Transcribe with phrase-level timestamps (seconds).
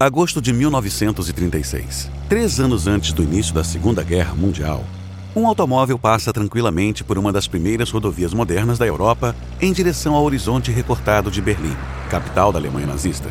[0.00, 2.08] Agosto de 1936.
[2.28, 4.84] Três anos antes do início da Segunda Guerra Mundial,
[5.34, 10.22] um automóvel passa tranquilamente por uma das primeiras rodovias modernas da Europa em direção ao
[10.22, 11.76] horizonte recortado de Berlim,
[12.08, 13.28] capital da Alemanha nazista.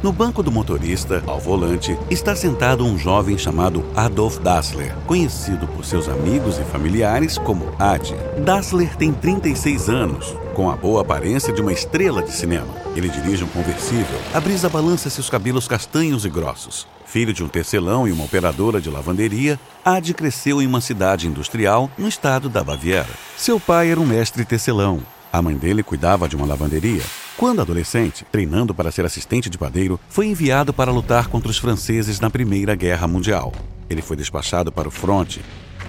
[0.00, 5.84] No banco do motorista, ao volante, está sentado um jovem chamado Adolf Dassler, conhecido por
[5.84, 8.14] seus amigos e familiares como Ad.
[8.44, 12.66] Dassler tem 36 anos, com a boa aparência de uma estrela de cinema.
[12.96, 16.84] Ele dirige um conversível, a brisa balança seus cabelos castanhos e grossos.
[17.06, 21.88] Filho de um tecelão e uma operadora de lavanderia, Ad cresceu em uma cidade industrial
[21.96, 23.06] no estado da Baviera.
[23.36, 25.00] Seu pai era um mestre tecelão.
[25.32, 27.04] A mãe dele cuidava de uma lavanderia.
[27.36, 32.18] Quando adolescente, treinando para ser assistente de padeiro, foi enviado para lutar contra os franceses
[32.18, 33.52] na Primeira Guerra Mundial.
[33.88, 35.40] Ele foi despachado para o fronte,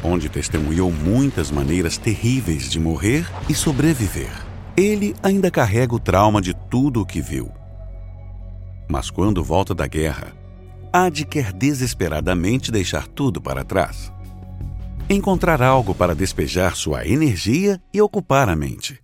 [0.04, 4.49] onde testemunhou muitas maneiras terríveis de morrer e sobreviver.
[4.76, 7.52] Ele ainda carrega o trauma de tudo o que viu.
[8.90, 10.34] Mas quando volta da guerra,
[10.92, 14.12] Ad quer desesperadamente deixar tudo para trás.
[15.08, 19.00] Encontrar algo para despejar sua energia e ocupar a mente.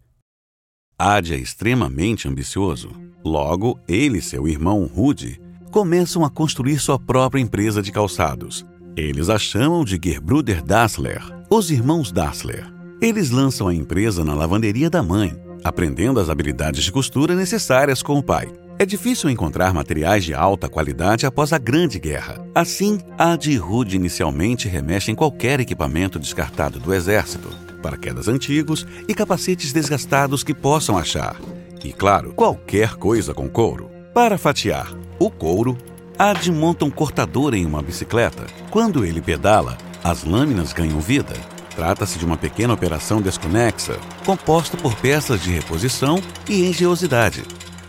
[0.98, 2.90] Ad é extremamente ambicioso.
[3.24, 8.66] Logo, ele e seu irmão Rudy começam a construir sua própria empresa de calçados.
[8.96, 12.66] Eles a chamam de Gerbruder Dassler, os irmãos Dassler.
[13.02, 18.18] Eles lançam a empresa na lavanderia da mãe, aprendendo as habilidades de costura necessárias com
[18.18, 18.52] o pai.
[18.78, 22.46] É difícil encontrar materiais de alta qualidade após a Grande Guerra.
[22.54, 27.48] Assim, Ad e Rudy inicialmente remexem qualquer equipamento descartado do exército,
[27.82, 31.40] paraquedas antigos e capacetes desgastados que possam achar.
[31.84, 33.90] E, claro, qualquer coisa com couro.
[34.14, 35.78] Para fatiar o couro,
[36.18, 38.46] Ad monta um cortador em uma bicicleta.
[38.72, 41.34] Quando ele pedala, as lâminas ganham vida.
[41.76, 47.44] Trata-se de uma pequena operação desconexa, composta por peças de reposição e engenhosidade,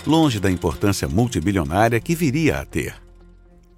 [0.04, 2.96] longe da importância multibilionária que viria a ter.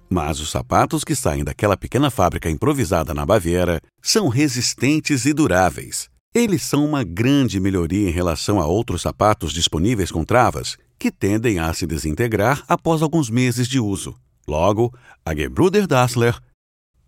[0.09, 6.09] Mas os sapatos que saem daquela pequena fábrica improvisada na Baviera são resistentes e duráveis.
[6.33, 11.59] Eles são uma grande melhoria em relação a outros sapatos disponíveis com travas, que tendem
[11.59, 14.15] a se desintegrar após alguns meses de uso.
[14.47, 14.91] Logo,
[15.23, 16.35] a Gebruder Dassler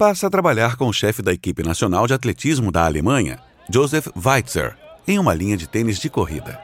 [0.01, 3.37] passa a trabalhar com o chefe da equipe nacional de atletismo da Alemanha,
[3.71, 4.75] Joseph Weitzer,
[5.07, 6.59] em uma linha de tênis de corrida.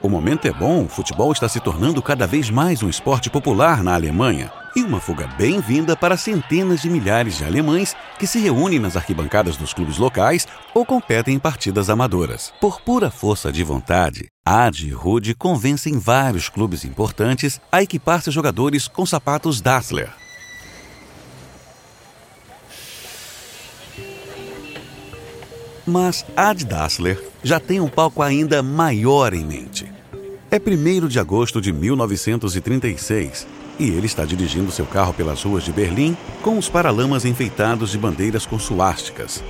[0.00, 3.82] O momento é bom, o futebol está se tornando cada vez mais um esporte popular
[3.82, 8.78] na Alemanha e uma fuga bem-vinda para centenas de milhares de alemães que se reúnem
[8.78, 12.54] nas arquibancadas dos clubes locais ou competem em partidas amadoras.
[12.60, 18.32] Por pura força de vontade, Ad e Rude convencem vários clubes importantes a equipar seus
[18.32, 20.25] jogadores com sapatos Dassler.
[25.86, 29.86] Mas Ad Dassler já tem um palco ainda maior em mente.
[30.50, 33.46] É 1 de agosto de 1936
[33.78, 37.98] e ele está dirigindo seu carro pelas ruas de Berlim com os paralamas enfeitados de
[37.98, 39.44] bandeiras com suásticas.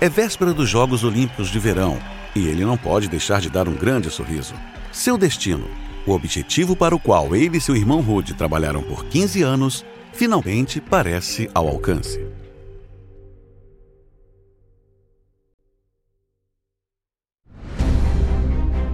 [0.00, 1.98] É véspera dos Jogos Olímpicos de Verão
[2.34, 4.54] e ele não pode deixar de dar um grande sorriso.
[4.90, 5.68] Seu destino,
[6.04, 10.80] o objetivo para o qual ele e seu irmão Rude trabalharam por 15 anos, finalmente
[10.80, 12.25] parece ao alcance.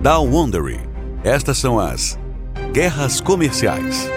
[0.02, 0.80] Down Wondery.
[1.22, 2.18] Estas são as
[2.72, 4.08] Guerras Comerciais.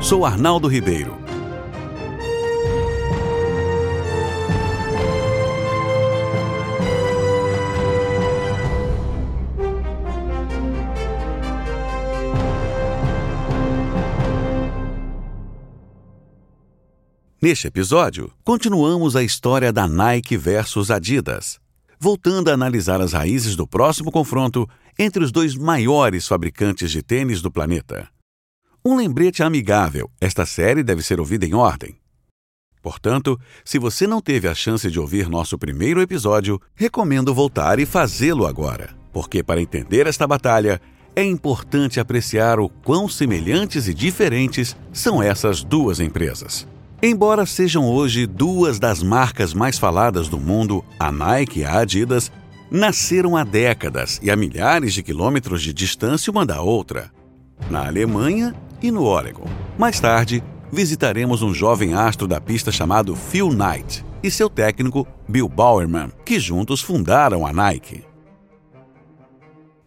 [0.00, 1.18] Sou Arnaldo Ribeiro.
[17.42, 21.58] Neste episódio, continuamos a história da Nike versus Adidas,
[21.98, 24.68] voltando a analisar as raízes do próximo confronto
[24.98, 28.08] entre os dois maiores fabricantes de tênis do planeta.
[28.84, 31.96] Um lembrete amigável: esta série deve ser ouvida em ordem.
[32.82, 37.84] Portanto, se você não teve a chance de ouvir nosso primeiro episódio, recomendo voltar e
[37.84, 40.80] fazê-lo agora, porque para entender esta batalha,
[41.16, 46.68] é importante apreciar o quão semelhantes e diferentes são essas duas empresas.
[47.02, 52.32] Embora sejam hoje duas das marcas mais faladas do mundo, a Nike e a Adidas
[52.70, 57.12] nasceram há décadas e a milhares de quilômetros de distância uma da outra.
[57.68, 59.44] Na Alemanha e no Oregon.
[59.78, 65.50] Mais tarde, visitaremos um jovem astro da pista chamado Phil Knight e seu técnico Bill
[65.50, 68.04] Bowerman, que juntos fundaram a Nike.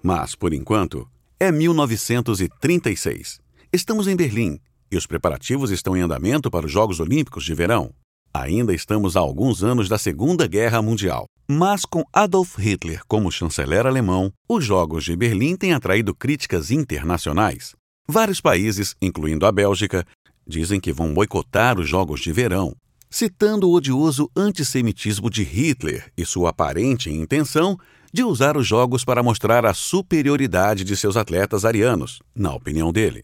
[0.02, 1.08] Mas, por enquanto,
[1.40, 3.40] é 1936.
[3.74, 4.60] Estamos em Berlim
[4.92, 7.94] e os preparativos estão em andamento para os Jogos Olímpicos de Verão.
[8.34, 11.26] Ainda estamos a alguns anos da Segunda Guerra Mundial.
[11.48, 17.76] Mas com Adolf Hitler como chanceler alemão, os Jogos de Berlim têm atraído críticas internacionais.
[18.08, 20.06] Vários países, incluindo a Bélgica,
[20.48, 22.76] dizem que vão boicotar os Jogos de Verão,
[23.10, 27.78] citando o odioso antissemitismo de Hitler e sua aparente intenção
[28.14, 33.24] de usar os Jogos para mostrar a superioridade de seus atletas arianos, na opinião dele.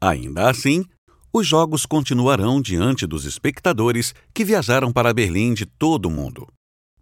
[0.00, 0.84] Ainda assim,
[1.32, 6.46] os Jogos continuarão diante dos espectadores que viajaram para Berlim de todo o mundo.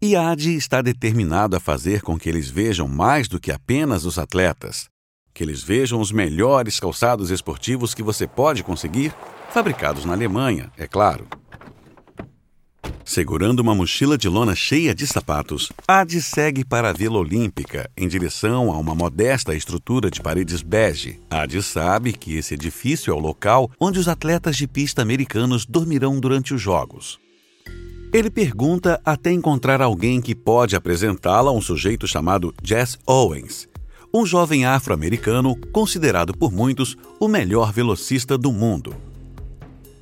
[0.00, 4.18] E Adi está determinado a fazer com que eles vejam mais do que apenas os
[4.18, 4.88] atletas,
[5.32, 9.14] que eles vejam os melhores calçados esportivos que você pode conseguir,
[9.50, 11.26] fabricados na Alemanha, é claro.
[13.04, 18.08] Segurando uma mochila de lona cheia de sapatos, Adi segue para a Vila Olímpica, em
[18.08, 21.20] direção a uma modesta estrutura de paredes bege.
[21.30, 26.18] Adi sabe que esse edifício é o local onde os atletas de pista americanos dormirão
[26.18, 27.18] durante os Jogos.
[28.12, 33.68] Ele pergunta até encontrar alguém que pode apresentá-la a um sujeito chamado Jess Owens,
[34.14, 38.94] um jovem afro-americano considerado por muitos o melhor velocista do mundo.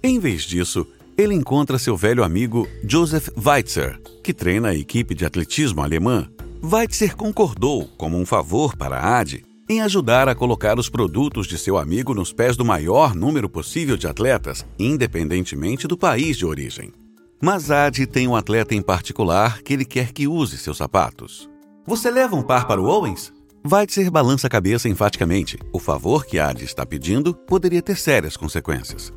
[0.02, 0.86] Em vez disso,
[1.16, 6.28] ele encontra seu velho amigo Joseph Weitzer, que treina a equipe de atletismo alemã.
[6.62, 11.56] Weitzer concordou, como um favor para a AD, em ajudar a colocar os produtos de
[11.56, 16.92] seu amigo nos pés do maior número possível de atletas, independentemente do país de origem.
[17.40, 21.48] Mas Ad tem um atleta em particular que ele quer que use seus sapatos.
[21.86, 23.32] Você leva um par para o Owens?
[23.68, 25.58] Weitzer balança a cabeça enfaticamente.
[25.72, 29.12] O favor que Ad está pedindo poderia ter sérias consequências.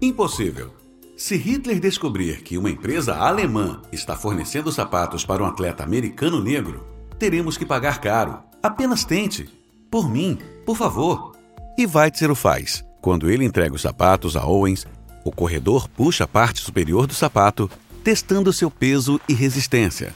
[0.00, 0.70] Impossível.
[1.18, 6.86] Se Hitler descobrir que uma empresa alemã está fornecendo sapatos para um atleta americano negro,
[7.18, 8.38] teremos que pagar caro.
[8.62, 9.50] Apenas tente.
[9.90, 11.36] Por mim, por favor.
[11.76, 12.84] E Weitzer o faz.
[13.02, 14.86] Quando ele entrega os sapatos a Owens,
[15.24, 17.68] o corredor puxa a parte superior do sapato,
[18.04, 20.14] testando seu peso e resistência.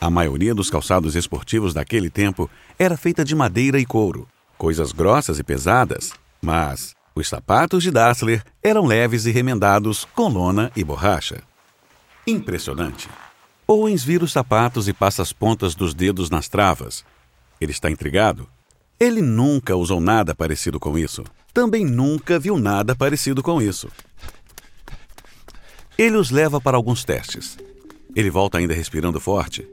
[0.00, 4.26] A maioria dos calçados esportivos daquele tempo era feita de madeira e couro,
[4.58, 6.10] coisas grossas e pesadas,
[6.42, 11.42] mas os sapatos de Dassler eram leves e remendados com lona e borracha.
[12.26, 13.08] Impressionante.
[13.68, 17.04] Owens vira os sapatos e passa as pontas dos dedos nas travas.
[17.60, 18.48] Ele está intrigado.
[18.98, 21.22] Ele nunca usou nada parecido com isso.
[21.52, 23.88] Também nunca viu nada parecido com isso.
[25.96, 27.56] Ele os leva para alguns testes.
[28.14, 29.68] Ele volta ainda respirando forte.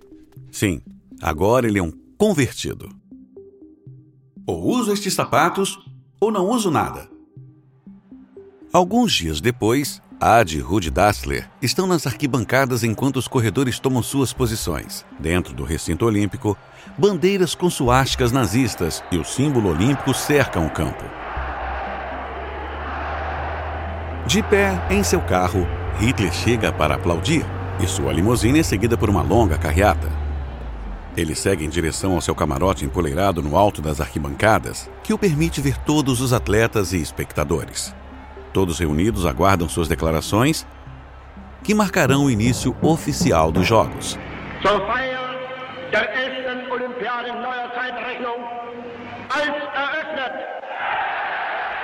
[0.51, 0.81] Sim,
[1.19, 2.89] agora ele é um convertido.
[4.45, 5.79] Ou uso estes sapatos,
[6.19, 7.10] ou não uso nada.
[8.73, 14.31] Alguns dias depois, Ad e Rudy Dassler estão nas arquibancadas enquanto os corredores tomam suas
[14.31, 15.05] posições.
[15.19, 16.57] Dentro do recinto olímpico,
[16.97, 21.03] bandeiras com suásticas nazistas e o símbolo olímpico cercam o campo.
[24.25, 25.67] De pé em seu carro,
[25.99, 27.45] Hitler chega para aplaudir
[27.77, 30.09] e sua limusine é seguida por uma longa carreata.
[31.17, 35.59] Ele segue em direção ao seu camarote empoleirado no alto das arquibancadas, que o permite
[35.59, 37.93] ver todos os atletas e espectadores.
[38.53, 40.65] Todos reunidos aguardam suas declarações,
[41.63, 44.17] que marcarão o início oficial dos Jogos.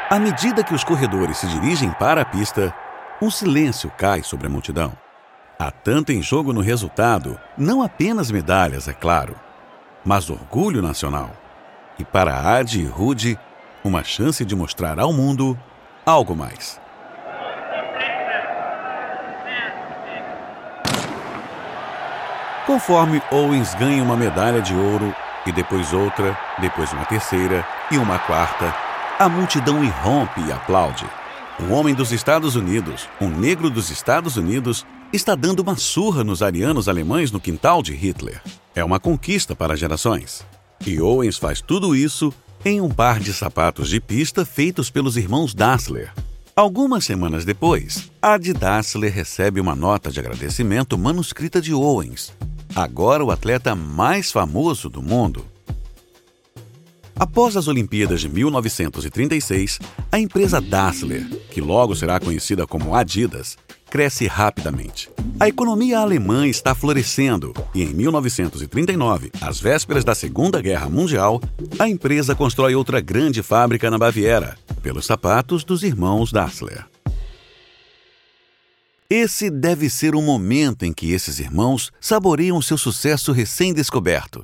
[0.09, 2.73] À medida que os corredores se dirigem para a pista,
[3.21, 4.93] um silêncio cai sobre a multidão.
[5.59, 9.35] Há tanto em jogo no resultado, não apenas medalhas, é claro,
[10.05, 11.31] mas orgulho nacional.
[11.99, 13.39] E para Adi e Rude,
[13.83, 15.59] uma chance de mostrar ao mundo
[16.07, 16.79] algo mais.
[22.65, 25.13] Conforme Owens ganha uma medalha de ouro,
[25.45, 28.73] e depois outra, depois uma terceira e uma quarta,
[29.19, 31.05] a multidão irrompe e aplaude.
[31.59, 36.41] Um homem dos Estados Unidos, um negro dos Estados Unidos, está dando uma surra nos
[36.41, 38.41] arianos alemães no quintal de Hitler.
[38.73, 40.45] É uma conquista para gerações.
[40.85, 42.33] E Owens faz tudo isso
[42.67, 46.11] em um par de sapatos de pista feitos pelos irmãos Dassler.
[46.53, 52.33] Algumas semanas depois, a de Dassler recebe uma nota de agradecimento manuscrita de Owens,
[52.75, 55.45] agora o atleta mais famoso do mundo.
[57.15, 59.79] Após as Olimpíadas de 1936,
[60.11, 63.57] a empresa Dassler, que logo será conhecida como Adidas,
[63.89, 65.09] cresce rapidamente.
[65.39, 71.39] A economia alemã está florescendo e, em 1939, às vésperas da Segunda Guerra Mundial,
[71.77, 76.87] a empresa constrói outra grande fábrica na Baviera, pelos sapatos dos irmãos Dassler.
[79.07, 84.43] Esse deve ser o momento em que esses irmãos saboreiam seu sucesso recém-descoberto.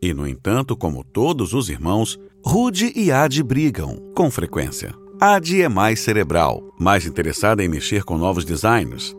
[0.00, 4.94] E, no entanto, como todos os irmãos, Rude e Ad brigam, com frequência.
[5.20, 9.14] Ad é mais cerebral, mais interessada em mexer com novos designs.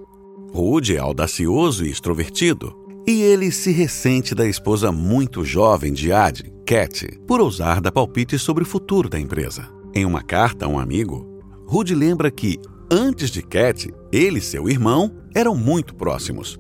[0.51, 2.75] Rude é audacioso e extrovertido,
[3.07, 8.41] e ele se ressente da esposa muito jovem de Ad, Cat, por ousar dar palpites
[8.41, 9.69] sobre o futuro da empresa.
[9.93, 11.25] Em uma carta a um amigo,
[11.67, 12.59] Rude lembra que,
[12.91, 16.59] antes de Cat, ele e seu irmão eram muito próximos.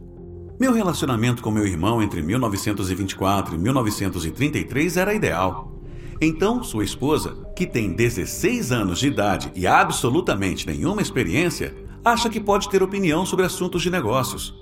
[0.59, 5.75] Meu relacionamento com meu irmão entre 1924 e 1933 era ideal.
[6.21, 12.39] Então, sua esposa, que tem 16 anos de idade e absolutamente nenhuma experiência, acha que
[12.39, 14.53] pode ter opinião sobre assuntos de negócios.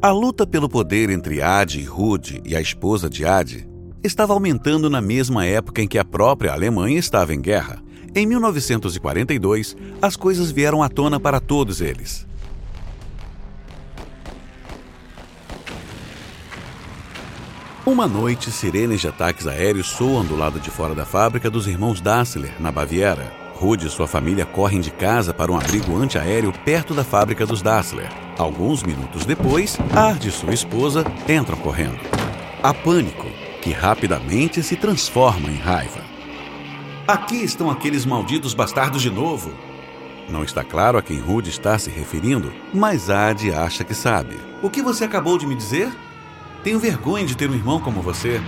[0.00, 3.68] A luta pelo poder entre Adi e Rude e a esposa de Adi
[4.04, 7.82] estava aumentando na mesma época em que a própria Alemanha estava em guerra.
[8.14, 12.24] Em 1942, as coisas vieram à tona para todos eles.
[17.84, 22.00] Uma noite, sirenes de ataques aéreos soam do lado de fora da fábrica dos irmãos
[22.00, 23.45] Dassler, na Baviera.
[23.56, 27.62] Rude e sua família correm de casa para um abrigo antiaéreo perto da fábrica dos
[27.62, 28.10] Dassler.
[28.36, 31.98] Alguns minutos depois, Ard e sua esposa entram correndo.
[32.62, 33.24] Há pânico,
[33.62, 36.00] que rapidamente se transforma em raiva.
[37.08, 39.50] Aqui estão aqueles malditos bastardos de novo.
[40.28, 44.36] Não está claro a quem Rude está se referindo, mas Ad acha que sabe.
[44.62, 45.90] O que você acabou de me dizer?
[46.62, 48.38] Tenho vergonha de ter um irmão como você.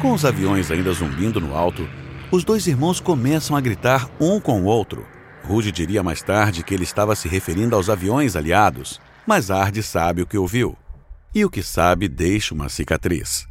[0.00, 1.86] Com os aviões ainda zumbindo no alto,
[2.30, 5.06] os dois irmãos começam a gritar um com o outro.
[5.44, 10.22] Rude diria mais tarde que ele estava se referindo aos aviões aliados, mas Ard sabe
[10.22, 10.76] o que ouviu.
[11.34, 13.46] E o que sabe deixa uma cicatriz.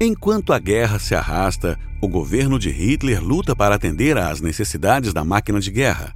[0.00, 5.24] Enquanto a guerra se arrasta, o governo de Hitler luta para atender às necessidades da
[5.24, 6.14] máquina de guerra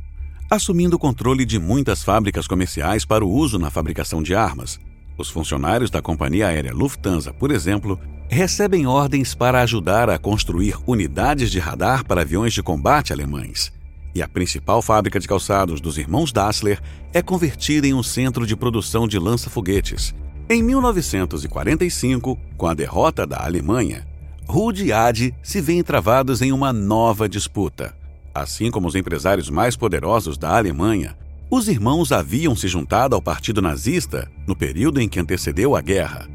[0.53, 4.79] assumindo o controle de muitas fábricas comerciais para o uso na fabricação de armas.
[5.17, 11.51] Os funcionários da companhia aérea Lufthansa, por exemplo, recebem ordens para ajudar a construir unidades
[11.51, 13.73] de radar para aviões de combate alemães.
[14.15, 16.81] E a principal fábrica de calçados dos irmãos Dassler
[17.13, 20.15] é convertida em um centro de produção de lança-foguetes.
[20.49, 24.07] Em 1945, com a derrota da Alemanha,
[24.47, 27.95] Rude e Adi se veem travados em uma nova disputa.
[28.35, 31.17] Assim como os empresários mais poderosos da Alemanha,
[31.55, 36.27] os irmãos haviam se juntado ao Partido Nazista no período em que antecedeu a guerra.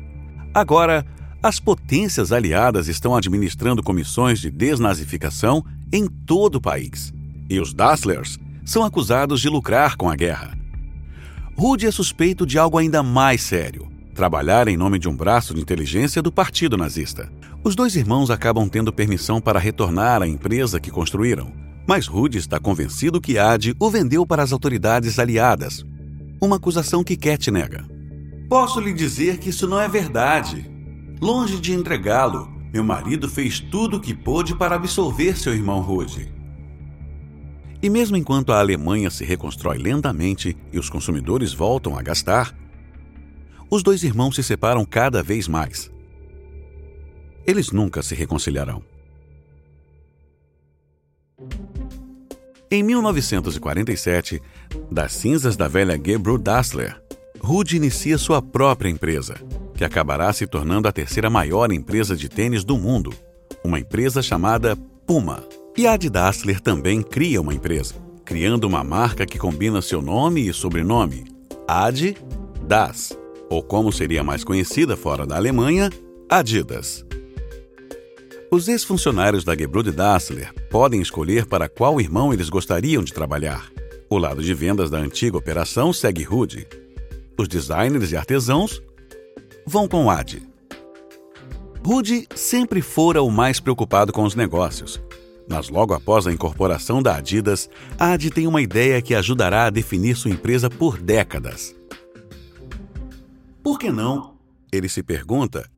[0.54, 1.04] Agora,
[1.42, 7.12] as potências aliadas estão administrando comissões de desnazificação em todo o país.
[7.50, 10.56] E os Dasslers são acusados de lucrar com a guerra.
[11.58, 15.60] Rude é suspeito de algo ainda mais sério: trabalhar em nome de um braço de
[15.60, 17.28] inteligência do Partido Nazista.
[17.64, 21.52] Os dois irmãos acabam tendo permissão para retornar à empresa que construíram
[21.88, 25.86] mas Rude está convencido que Adi o vendeu para as autoridades aliadas.
[26.42, 27.88] Uma acusação que Cat nega.
[28.50, 30.70] Posso lhe dizer que isso não é verdade.
[31.22, 36.32] Longe de entregá-lo, meu marido fez tudo o que pôde para absolver seu irmão Rude.
[37.82, 42.54] E mesmo enquanto a Alemanha se reconstrói lentamente e os consumidores voltam a gastar,
[43.70, 45.90] os dois irmãos se separam cada vez mais.
[47.46, 48.84] Eles nunca se reconciliarão.
[52.70, 54.42] Em 1947,
[54.92, 57.02] das cinzas da velha Gebru Dassler,
[57.40, 59.36] Rude inicia sua própria empresa,
[59.74, 63.14] que acabará se tornando a terceira maior empresa de tênis do mundo,
[63.64, 65.46] uma empresa chamada Puma.
[65.78, 67.96] E a de Dassler também cria uma empresa,
[68.26, 71.24] criando uma marca que combina seu nome e sobrenome,
[71.66, 72.18] Ad
[72.64, 73.18] Das,
[73.50, 75.90] ou como seria mais conhecida fora da Alemanha,
[76.30, 77.07] Adidas.
[78.50, 83.70] Os ex-funcionários da Gebrude Dassler podem escolher para qual irmão eles gostariam de trabalhar.
[84.10, 86.66] O lado de vendas da antiga operação segue Rude.
[87.38, 88.82] Os designers e artesãos
[89.66, 90.42] vão com Ad.
[91.86, 95.02] Rude sempre fora o mais preocupado com os negócios.
[95.50, 100.16] Mas logo após a incorporação da Adidas, Ad tem uma ideia que ajudará a definir
[100.16, 101.76] sua empresa por décadas.
[103.62, 104.36] Por que não?
[104.72, 105.70] Ele se pergunta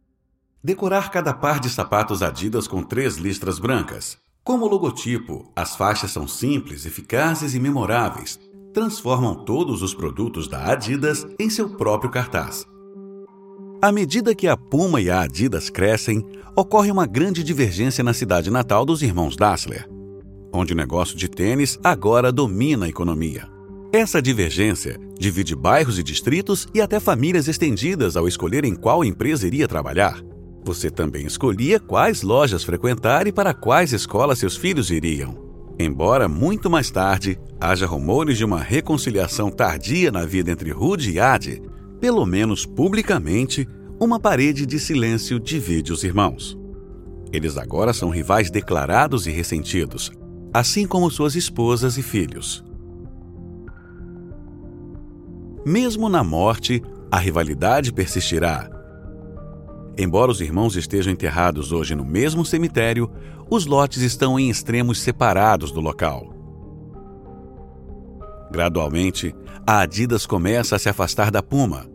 [0.62, 4.18] Decorar cada par de sapatos Adidas com três listras brancas.
[4.44, 8.38] Como logotipo, as faixas são simples, eficazes e memoráveis.
[8.74, 12.66] Transformam todos os produtos da Adidas em seu próprio cartaz.
[13.82, 18.51] À medida que a Puma e a Adidas crescem, ocorre uma grande divergência na cidade
[18.51, 19.88] natal dos irmãos Dassler,
[20.51, 23.48] onde o negócio de tênis agora domina a economia.
[23.94, 29.48] Essa divergência divide bairros e distritos e até famílias estendidas ao escolher em qual empresa
[29.48, 30.22] iria trabalhar.
[30.63, 35.50] Você também escolhia quais lojas frequentar e para quais escolas seus filhos iriam.
[35.80, 41.20] Embora muito mais tarde haja rumores de uma reconciliação tardia na vida entre Rude e
[41.20, 41.62] Ade,
[42.01, 43.68] pelo menos publicamente,
[44.00, 46.58] uma parede de silêncio divide os irmãos.
[47.32, 50.12] Eles agora são rivais declarados e ressentidos,
[50.54, 52.63] assim como suas esposas e filhos.
[55.66, 58.78] Mesmo na morte, a rivalidade persistirá
[60.01, 63.12] Embora os irmãos estejam enterrados hoje no mesmo cemitério,
[63.50, 66.34] os lotes estão em extremos separados do local.
[68.50, 69.36] Gradualmente,
[69.68, 71.86] a Adidas começa a se afastar da Puma.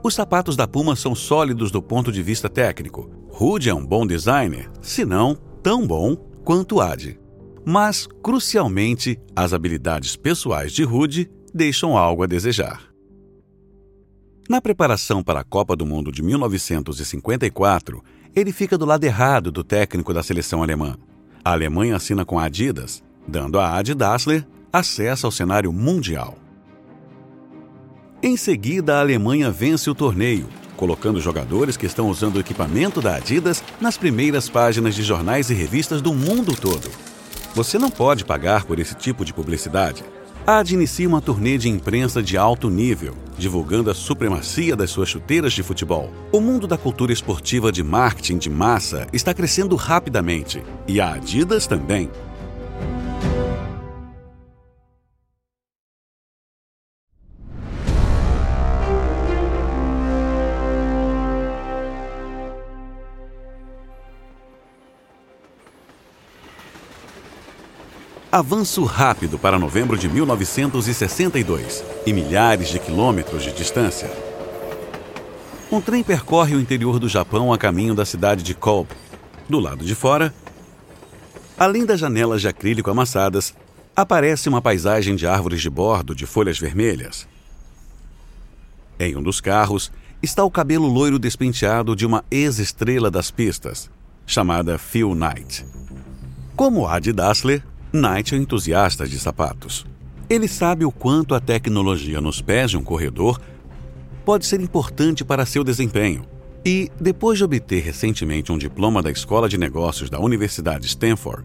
[0.00, 3.10] Os sapatos da Puma são sólidos do ponto de vista técnico.
[3.28, 6.14] Rude é um bom designer, se não tão bom
[6.44, 7.18] quanto Adi.
[7.66, 12.89] Mas, crucialmente, as habilidades pessoais de Rude deixam algo a desejar.
[14.50, 18.02] Na preparação para a Copa do Mundo de 1954,
[18.34, 20.96] ele fica do lado errado do técnico da seleção alemã.
[21.44, 26.36] A Alemanha assina com a Adidas, dando a Adi Dassler acesso ao cenário mundial.
[28.20, 33.14] Em seguida, a Alemanha vence o torneio, colocando jogadores que estão usando o equipamento da
[33.14, 36.90] Adidas nas primeiras páginas de jornais e revistas do mundo todo.
[37.54, 40.02] Você não pode pagar por esse tipo de publicidade.
[40.46, 45.08] A Ad inicia uma turnê de imprensa de alto nível, divulgando a supremacia das suas
[45.08, 46.10] chuteiras de futebol.
[46.32, 51.66] O mundo da cultura esportiva de marketing de massa está crescendo rapidamente, e a Adidas
[51.66, 52.10] também.
[68.32, 74.08] Avanço rápido para novembro de 1962 e milhares de quilômetros de distância.
[75.68, 78.94] Um trem percorre o interior do Japão a caminho da cidade de Kobe.
[79.48, 80.32] Do lado de fora,
[81.58, 83.52] além das janelas de acrílico amassadas,
[83.96, 87.26] aparece uma paisagem de árvores de bordo de folhas vermelhas.
[89.00, 89.90] Em um dos carros
[90.22, 93.90] está o cabelo loiro despenteado de uma ex-estrela das pistas,
[94.24, 95.66] chamada Phil Knight.
[96.54, 99.84] Como Ad Dassler, Knight é entusiasta de sapatos.
[100.28, 103.40] Ele sabe o quanto a tecnologia nos pés de um corredor
[104.24, 106.24] pode ser importante para seu desempenho.
[106.64, 111.44] E, depois de obter recentemente um diploma da Escola de Negócios da Universidade Stanford,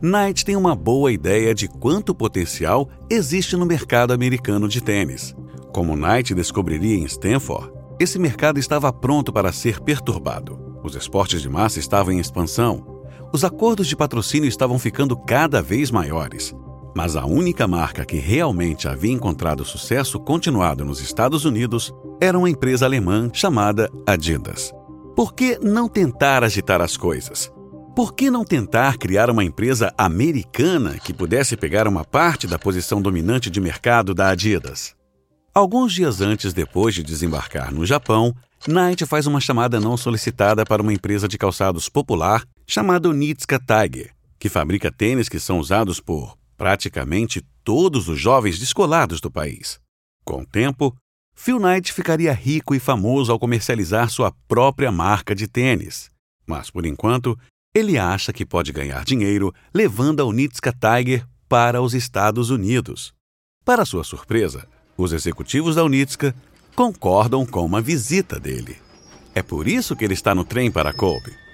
[0.00, 5.34] Knight tem uma boa ideia de quanto potencial existe no mercado americano de tênis.
[5.72, 10.78] Como Knight descobriria em Stanford, esse mercado estava pronto para ser perturbado.
[10.84, 12.89] Os esportes de massa estavam em expansão
[13.32, 16.54] os acordos de patrocínio estavam ficando cada vez maiores,
[16.96, 22.50] mas a única marca que realmente havia encontrado sucesso continuado nos Estados Unidos era uma
[22.50, 24.72] empresa alemã chamada Adidas.
[25.14, 27.52] Por que não tentar agitar as coisas?
[27.94, 33.00] Por que não tentar criar uma empresa americana que pudesse pegar uma parte da posição
[33.00, 34.94] dominante de mercado da Adidas?
[35.54, 38.34] Alguns dias antes, depois de desembarcar no Japão,
[38.66, 44.14] Knight faz uma chamada não solicitada para uma empresa de calçados popular chamado Nitska Tiger,
[44.38, 49.80] que fabrica tênis que são usados por praticamente todos os jovens descolados do país.
[50.24, 50.96] Com o tempo,
[51.34, 56.12] Phil Knight ficaria rico e famoso ao comercializar sua própria marca de tênis.
[56.46, 57.36] Mas, por enquanto,
[57.74, 63.12] ele acha que pode ganhar dinheiro levando a Unitska Tiger para os Estados Unidos.
[63.64, 64.64] Para sua surpresa,
[64.96, 66.32] os executivos da Unitska
[66.76, 68.76] concordam com uma visita dele.
[69.34, 71.49] É por isso que ele está no trem para Kobe.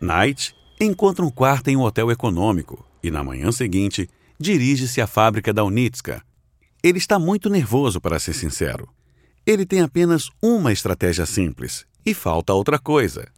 [0.00, 4.08] Knight encontra um quarto em um hotel econômico e, na manhã seguinte,
[4.38, 6.22] dirige-se à fábrica da Unitska.
[6.82, 8.88] Ele está muito nervoso, para ser sincero.
[9.46, 13.28] Ele tem apenas uma estratégia simples e falta outra coisa: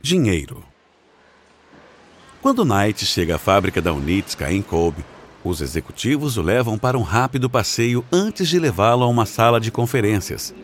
[0.00, 0.62] dinheiro.
[2.40, 5.04] Quando Knight chega à fábrica da Unitska em Kobe,
[5.42, 9.72] os executivos o levam para um rápido passeio antes de levá-lo a uma sala de
[9.72, 10.54] conferências.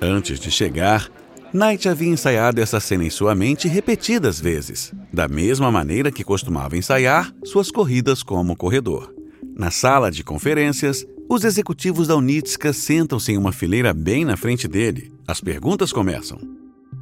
[0.00, 1.10] Antes de chegar,
[1.52, 6.76] Knight havia ensaiado essa cena em sua mente repetidas vezes, da mesma maneira que costumava
[6.76, 9.14] ensaiar suas corridas como corredor.
[9.56, 14.68] Na sala de conferências, os executivos da Unitska sentam-se em uma fileira bem na frente
[14.68, 15.12] dele.
[15.26, 16.38] As perguntas começam.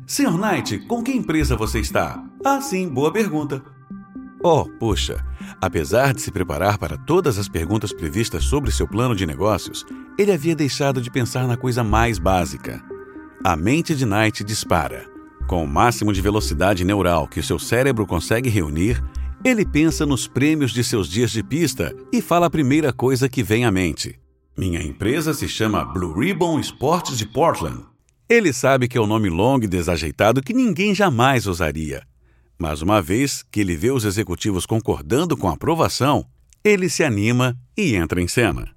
[0.07, 0.39] Sr.
[0.39, 2.23] Knight, com que empresa você está?
[2.45, 3.63] Ah, sim, boa pergunta.
[4.43, 5.25] Oh, puxa,
[5.61, 9.87] apesar de se preparar para todas as perguntas previstas sobre seu plano de negócios,
[10.19, 12.85] ele havia deixado de pensar na coisa mais básica:
[13.47, 15.05] a mente de Knight dispara.
[15.47, 19.05] Com o máximo de velocidade neural que seu cérebro consegue reunir,
[19.45, 23.43] ele pensa nos prêmios de seus dias de pista e fala a primeira coisa que
[23.43, 24.19] vem à mente.
[24.57, 27.85] Minha empresa se chama Blue Ribbon Sports de Portland.
[28.31, 32.03] Ele sabe que é um nome longo e desajeitado que ninguém jamais usaria.
[32.59, 36.25] Mas uma vez que ele vê os executivos concordando com a aprovação,
[36.65, 38.74] ele se anima e entra em cena.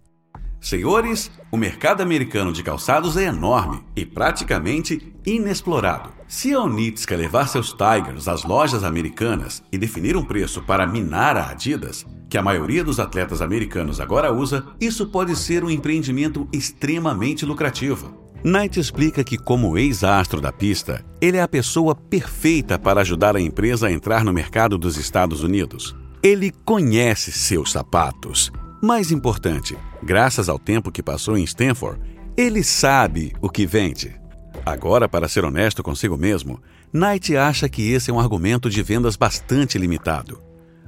[0.67, 6.10] Senhores, o mercado americano de calçados é enorme e praticamente inexplorado.
[6.27, 11.38] Se a Onitska levar seus Tigers às lojas americanas e definir um preço para minar
[11.38, 16.45] a Adidas, que a maioria dos atletas americanos agora usa, isso pode ser um empreendimento
[16.51, 18.34] extremamente lucrativo.
[18.43, 23.41] Knight explica que, como ex-astro da pista, ele é a pessoa perfeita para ajudar a
[23.41, 25.95] empresa a entrar no mercado dos Estados Unidos.
[26.21, 28.51] Ele conhece seus sapatos.
[28.81, 31.99] Mais importante, graças ao tempo que passou em Stanford,
[32.37, 34.15] ele sabe o que vende.
[34.63, 36.61] Agora, para ser honesto consigo mesmo,
[36.93, 40.39] Knight acha que esse é um argumento de vendas bastante limitado.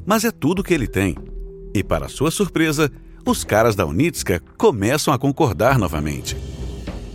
[0.05, 1.15] Mas é tudo que ele tem.
[1.73, 2.91] E, para sua surpresa,
[3.25, 6.37] os caras da Unitska começam a concordar novamente.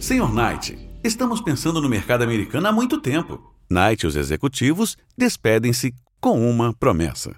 [0.01, 3.55] Senhor Knight, estamos pensando no mercado americano há muito tempo.
[3.71, 7.37] Knight e os executivos despedem-se com uma promessa.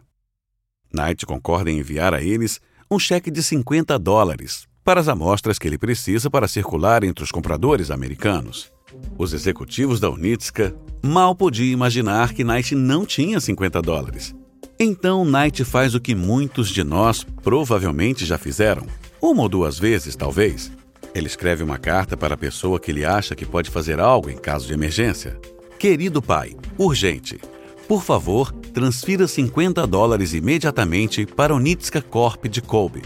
[0.93, 5.67] Knight concorda em enviar a eles um cheque de 50 dólares para as amostras que
[5.67, 8.71] ele precisa para circular entre os compradores americanos.
[9.19, 14.35] Os executivos da Unitska mal podiam imaginar que Knight não tinha 50 dólares.
[14.79, 18.87] Então Knight faz o que muitos de nós provavelmente já fizeram,
[19.21, 20.71] uma ou duas vezes, talvez.
[21.13, 24.37] Ele escreve uma carta para a pessoa que ele acha que pode fazer algo em
[24.37, 25.41] caso de emergência.
[25.79, 27.41] Querido pai, urgente.
[27.89, 33.03] Por favor, transfira 50 dólares imediatamente para o Nitska Corp de Colby.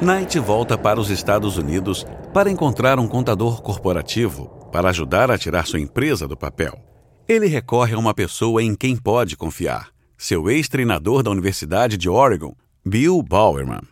[0.00, 5.66] Knight volta para os Estados Unidos para encontrar um contador corporativo para ajudar a tirar
[5.66, 6.76] sua empresa do papel.
[7.28, 12.54] Ele recorre a uma pessoa em quem pode confiar, seu ex-treinador da Universidade de Oregon,
[12.84, 13.82] Bill Bowerman.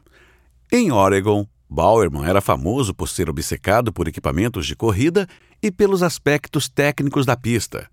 [0.72, 5.29] Em Oregon, Bowerman era famoso por ser obcecado por equipamentos de corrida
[5.66, 7.90] e pelos aspectos técnicos da pista.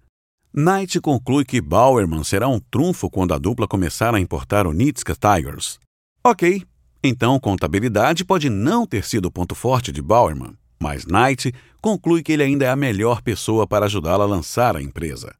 [0.54, 5.16] Knight conclui que Bowerman será um trunfo quando a dupla começar a importar o Nitska
[5.16, 5.80] Tigers.
[6.24, 6.64] Ok,
[7.04, 12.32] então contabilidade pode não ter sido o ponto forte de Bowerman, mas Knight conclui que
[12.32, 15.34] ele ainda é a melhor pessoa para ajudá-la a lançar a empresa.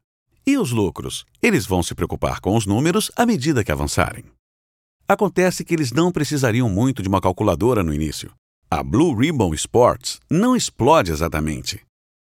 [0.44, 1.24] E os lucros?
[1.40, 4.24] Eles vão se preocupar com os números à medida que avançarem.
[5.06, 8.32] Acontece que eles não precisariam muito de uma calculadora no início.
[8.68, 11.80] A Blue Ribbon Sports não explode exatamente.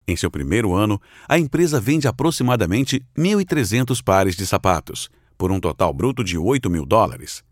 [0.08, 5.91] Em seu primeiro ano, a empresa vende aproximadamente 1.300 pares de sapatos, por um total
[5.91, 7.44] bruto de 8 mil dólares.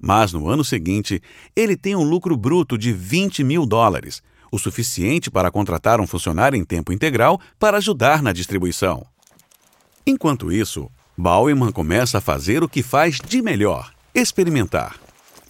[0.00, 1.22] Mas no ano seguinte,
[1.54, 6.56] ele tem um lucro bruto de 20 mil dólares, o suficiente para contratar um funcionário
[6.56, 9.06] em tempo integral para ajudar na distribuição.
[10.06, 14.96] Enquanto isso, Bauerman começa a fazer o que faz de melhor: experimentar.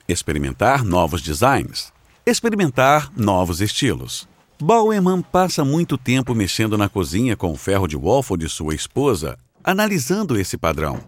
[0.09, 1.93] Experimentar novos designs.
[2.27, 4.29] Experimentar novos estilos.
[4.63, 9.39] Bauerman passa muito tempo mexendo na cozinha com o ferro de Wolf de sua esposa,
[9.65, 11.01] analisando esse padrão.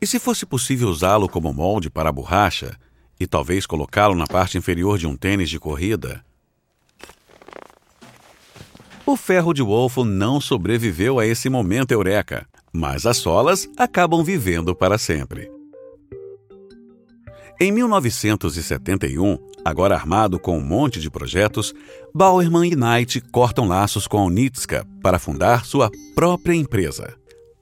[0.00, 2.78] E se fosse possível usá-lo como molde para a borracha,
[3.18, 6.24] e talvez colocá-lo na parte inferior de um tênis de corrida?
[9.04, 14.76] O ferro de Wolf não sobreviveu a esse momento eureka, mas as solas acabam vivendo
[14.76, 15.50] para sempre.
[17.58, 21.74] Em 1971, agora armado com um monte de projetos,
[22.14, 27.14] Bauerman e Knight cortam laços com a Unitska para fundar sua própria empresa.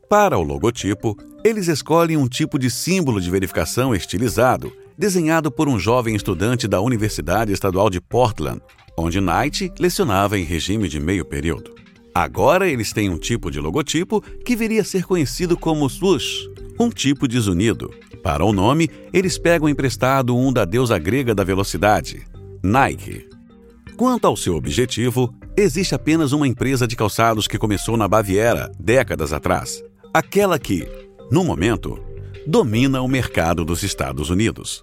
[0.09, 5.79] Para o logotipo, eles escolhem um tipo de símbolo de verificação estilizado, desenhado por um
[5.79, 8.61] jovem estudante da Universidade Estadual de Portland,
[8.97, 11.84] onde Knight lecionava em regime de meio período.
[12.14, 16.48] Agora eles têm um tipo de logotipo que viria a ser conhecido como swoosh,
[16.79, 17.90] um tipo desunido,
[18.24, 22.27] para o nome, eles pegam emprestado um da deusa grega da velocidade,
[22.62, 23.29] Nike.
[23.98, 29.31] Quanto ao seu objetivo, existe apenas uma empresa de calçados que começou na Baviera décadas
[29.31, 30.88] atrás, aquela que,
[31.31, 32.03] no momento,
[32.46, 34.83] domina o mercado dos Estados Unidos.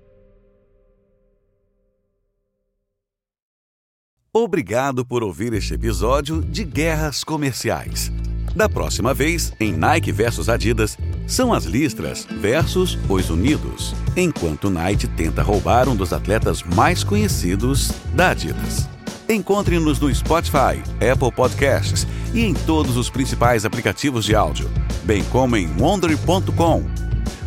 [4.33, 8.09] Obrigado por ouvir este episódio de Guerras Comerciais.
[8.55, 15.05] Da próxima vez, em Nike versus Adidas, são as listras versus os unidos, enquanto Nike
[15.05, 18.87] tenta roubar um dos atletas mais conhecidos da Adidas.
[19.27, 24.71] Encontre-nos no Spotify, Apple Podcasts e em todos os principais aplicativos de áudio,
[25.03, 26.85] bem como em wondery.com.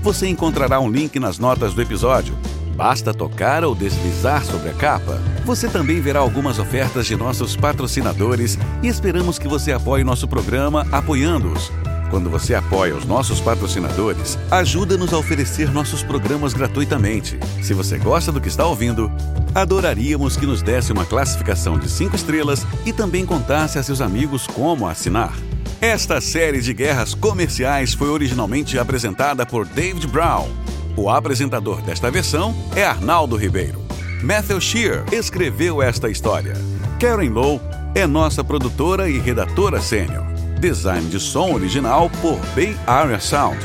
[0.03, 2.37] Você encontrará um link nas notas do episódio
[2.77, 5.21] Basta tocar ou deslizar sobre a capa.
[5.45, 10.87] Você também verá algumas ofertas de nossos patrocinadores e esperamos que você apoie nosso programa
[10.91, 11.71] apoiando-os.
[12.11, 17.39] Quando você apoia os nossos patrocinadores, ajuda-nos a oferecer nossos programas gratuitamente.
[17.63, 19.11] Se você gosta do que está ouvindo,
[19.55, 24.47] adoraríamos que nos desse uma classificação de 5 estrelas e também contasse a seus amigos
[24.47, 25.33] como assinar.
[25.81, 30.64] Esta série de guerras comerciais foi originalmente apresentada por David Brown
[30.97, 33.83] o apresentador desta versão é Arnaldo Ribeiro.
[34.23, 36.55] Matthew Shear escreveu esta história.
[36.99, 37.61] Karen Lowe
[37.95, 40.25] é nossa produtora e redatora sênior.
[40.59, 43.59] Design de som original por Bay Area Sound.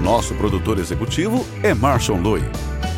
[0.00, 2.44] Nosso produtor executivo é Marshall Louis.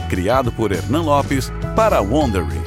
[0.09, 2.66] Criado por Hernan Lopes para Wondery.